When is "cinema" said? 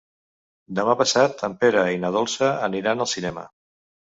3.17-3.49